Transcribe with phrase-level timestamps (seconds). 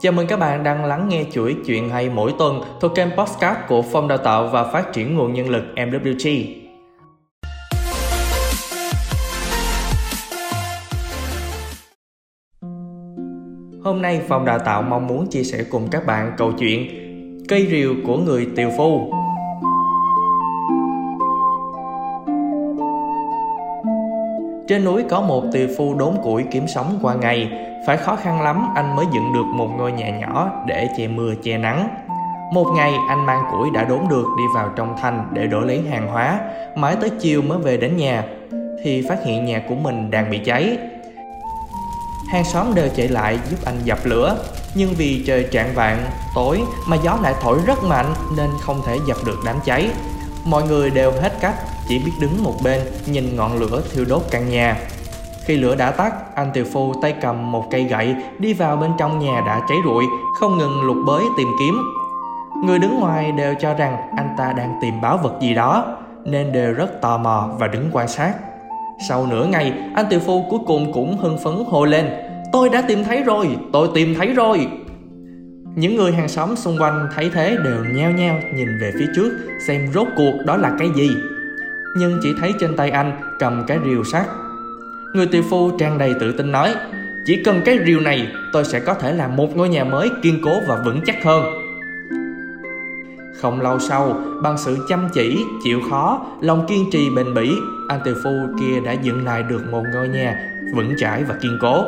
[0.00, 3.58] Chào mừng các bạn đang lắng nghe chuỗi chuyện hay mỗi tuần thuộc kênh podcast
[3.68, 6.46] của Phòng Đào tạo và Phát triển nguồn nhân lực MWG.
[13.84, 16.88] Hôm nay, Phòng Đào tạo mong muốn chia sẻ cùng các bạn câu chuyện
[17.48, 19.12] Cây rìu của người tiều phu
[24.68, 27.50] Trên núi có một tiều phu đốn củi kiếm sống qua ngày.
[27.86, 31.34] Phải khó khăn lắm anh mới dựng được một ngôi nhà nhỏ để che mưa
[31.42, 31.88] che nắng.
[32.52, 35.82] Một ngày anh mang củi đã đốn được đi vào trong thành để đổi lấy
[35.90, 36.40] hàng hóa.
[36.76, 38.24] Mãi tới chiều mới về đến nhà
[38.84, 40.78] Thì phát hiện nhà của mình đang bị cháy.
[42.28, 44.36] Hàng xóm đều chạy lại giúp anh dập lửa
[44.74, 48.98] Nhưng vì trời trạng vạng, tối mà gió lại thổi rất mạnh Nên không thể
[49.08, 49.88] dập được đám cháy.
[50.44, 51.54] Mọi người đều hết cách
[51.88, 54.76] chỉ biết đứng một bên nhìn ngọn lửa thiêu đốt căn nhà.
[55.44, 58.90] Khi lửa đã tắt, anh tiều phu tay cầm một cây gậy đi vào bên
[58.98, 60.04] trong nhà đã cháy rụi,
[60.40, 61.82] không ngừng lục bới tìm kiếm.
[62.64, 66.52] Người đứng ngoài đều cho rằng anh ta đang tìm báo vật gì đó, nên
[66.52, 68.34] đều rất tò mò và đứng quan sát.
[69.08, 72.10] Sau nửa ngày, anh tiều phu cuối cùng cũng hưng phấn hô lên
[72.52, 74.68] Tôi đã tìm thấy rồi, tôi tìm thấy rồi
[75.78, 79.38] những người hàng xóm xung quanh thấy thế đều nheo nheo nhìn về phía trước
[79.66, 81.10] xem rốt cuộc đó là cái gì
[81.98, 84.26] nhưng chỉ thấy trên tay anh cầm cái rìu sắt.
[85.12, 86.74] Người tỷ phu tràn đầy tự tin nói,
[87.26, 90.40] chỉ cần cái rìu này tôi sẽ có thể làm một ngôi nhà mới kiên
[90.44, 91.44] cố và vững chắc hơn.
[93.40, 97.52] Không lâu sau, bằng sự chăm chỉ, chịu khó, lòng kiên trì bền bỉ,
[97.88, 101.58] anh tỷ phu kia đã dựng lại được một ngôi nhà vững chãi và kiên
[101.60, 101.84] cố.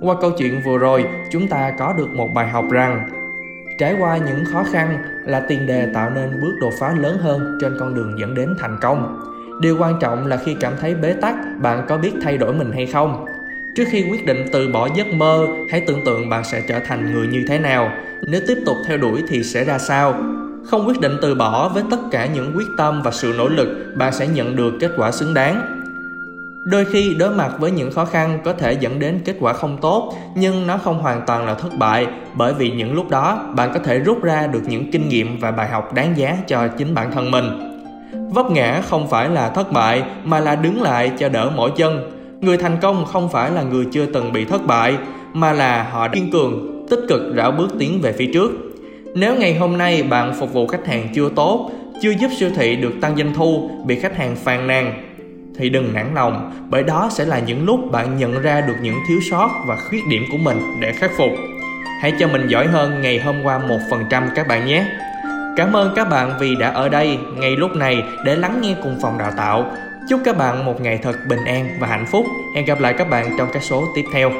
[0.00, 3.08] Qua câu chuyện vừa rồi, chúng ta có được một bài học rằng
[3.78, 7.58] Trải qua những khó khăn là tiền đề tạo nên bước đột phá lớn hơn
[7.60, 9.20] trên con đường dẫn đến thành công.
[9.60, 12.72] Điều quan trọng là khi cảm thấy bế tắc, bạn có biết thay đổi mình
[12.72, 13.26] hay không?
[13.76, 17.12] Trước khi quyết định từ bỏ giấc mơ, hãy tưởng tượng bạn sẽ trở thành
[17.12, 17.90] người như thế nào.
[18.22, 20.14] Nếu tiếp tục theo đuổi thì sẽ ra sao?
[20.66, 23.68] Không quyết định từ bỏ với tất cả những quyết tâm và sự nỗ lực,
[23.96, 25.75] bạn sẽ nhận được kết quả xứng đáng
[26.66, 29.78] đôi khi đối mặt với những khó khăn có thể dẫn đến kết quả không
[29.80, 32.06] tốt, nhưng nó không hoàn toàn là thất bại.
[32.34, 35.50] Bởi vì những lúc đó, bạn có thể rút ra được những kinh nghiệm và
[35.50, 37.44] bài học đáng giá cho chính bản thân mình.
[38.30, 42.10] Vấp ngã không phải là thất bại, mà là đứng lại cho đỡ mỗi chân.
[42.40, 44.96] Người thành công không phải là người chưa từng bị thất bại,
[45.32, 48.50] mà là họ kiên cường, tích cực rảo bước tiến về phía trước.
[49.14, 51.70] Nếu ngày hôm nay bạn phục vụ khách hàng chưa tốt,
[52.02, 55.05] chưa giúp siêu thị được tăng doanh thu, bị khách hàng phàn nàn
[55.58, 58.96] thì đừng nản lòng, bởi đó sẽ là những lúc bạn nhận ra được những
[59.08, 61.30] thiếu sót và khuyết điểm của mình để khắc phục.
[62.02, 64.84] Hãy cho mình giỏi hơn ngày hôm qua một phần trăm các bạn nhé.
[65.56, 68.98] Cảm ơn các bạn vì đã ở đây ngay lúc này để lắng nghe cùng
[69.02, 69.70] phòng đào tạo.
[70.08, 72.26] Chúc các bạn một ngày thật bình an và hạnh phúc.
[72.54, 74.30] Hẹn gặp lại các bạn trong các số tiếp theo.